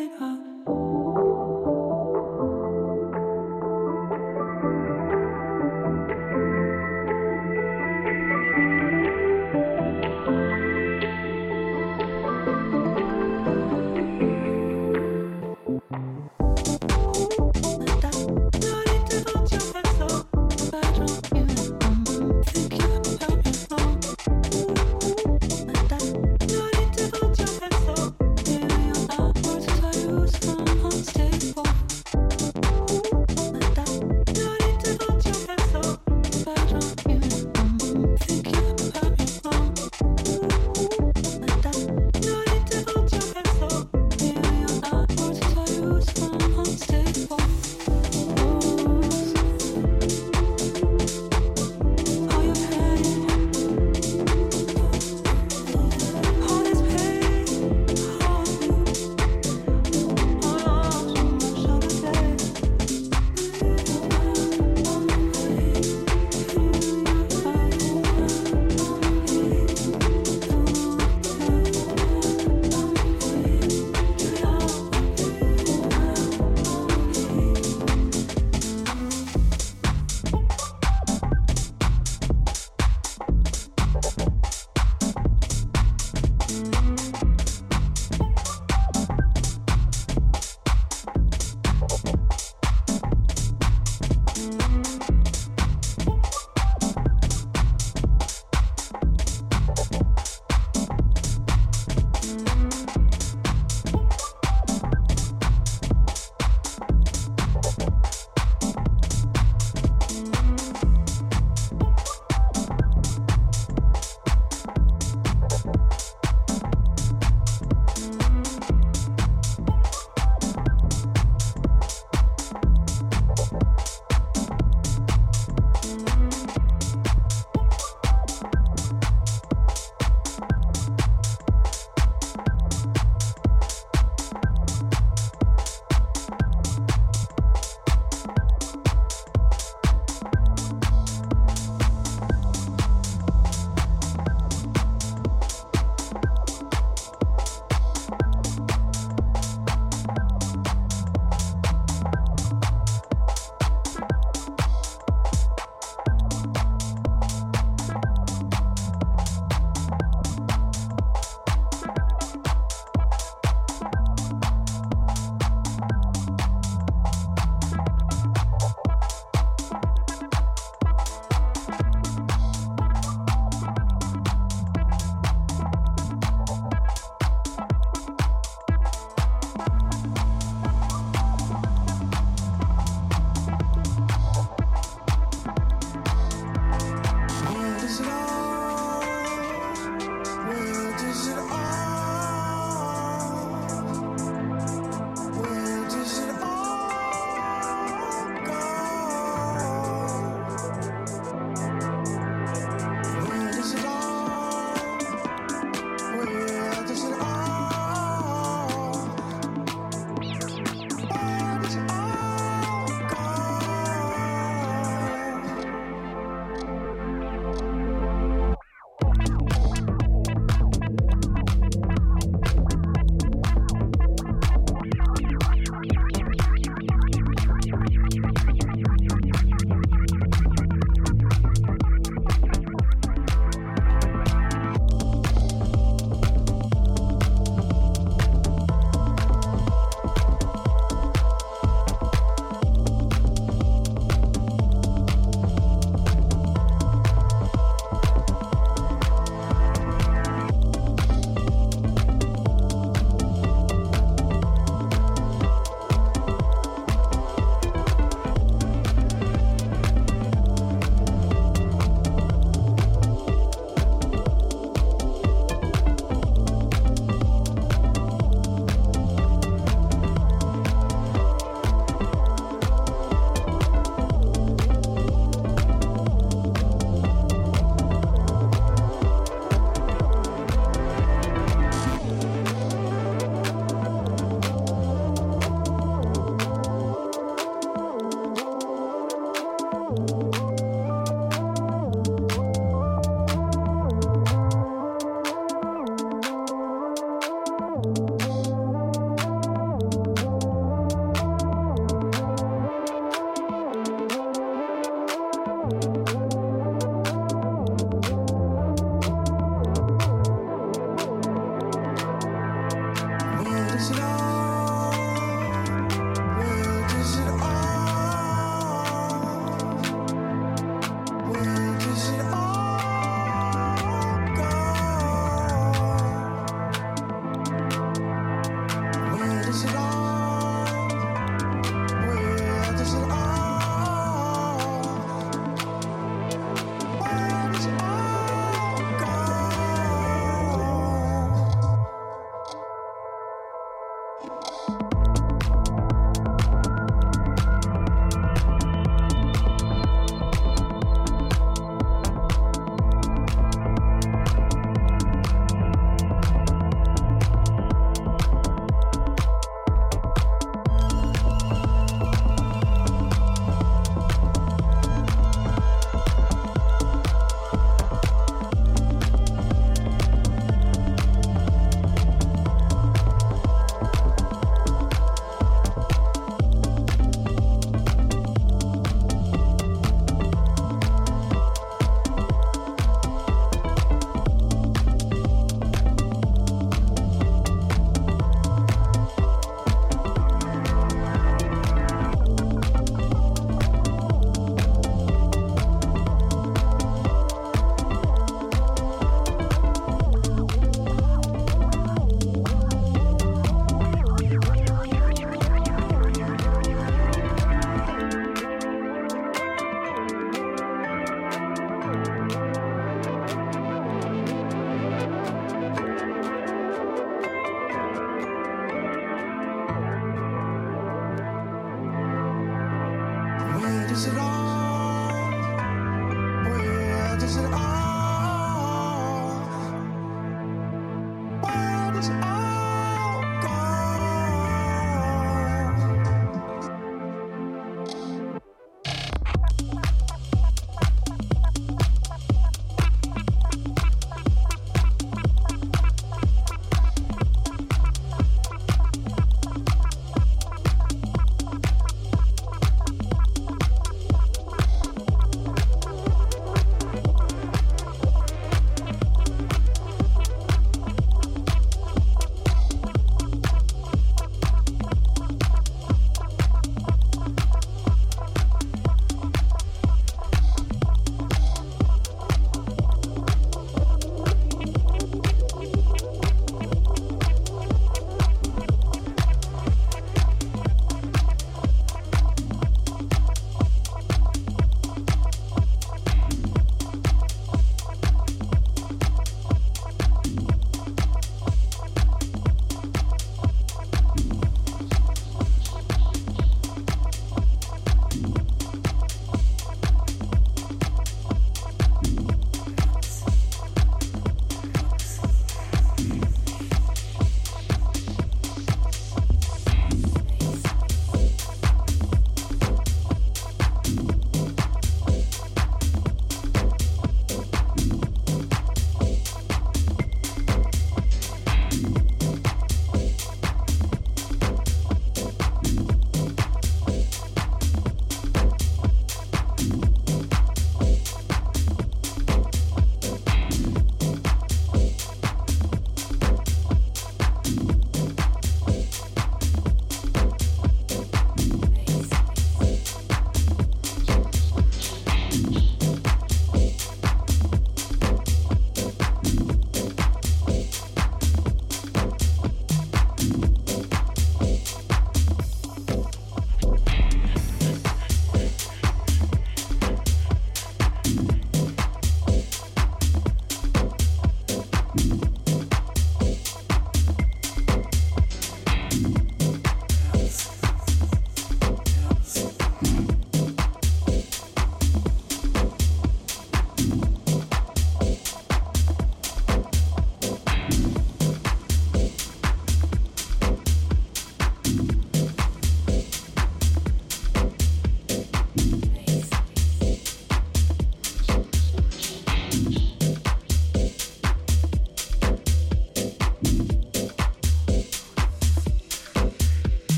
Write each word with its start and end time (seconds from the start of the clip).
it 0.00 0.12
up. 0.18 0.39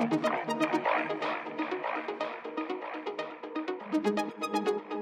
Thank 0.00 0.24
you. 4.94 4.99